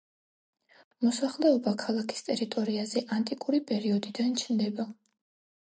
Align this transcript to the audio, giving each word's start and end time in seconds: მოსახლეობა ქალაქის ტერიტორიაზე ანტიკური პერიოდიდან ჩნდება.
მოსახლეობა 1.07 1.73
ქალაქის 1.83 2.25
ტერიტორიაზე 2.29 3.05
ანტიკური 3.19 3.63
პერიოდიდან 3.71 4.37
ჩნდება. 4.45 4.91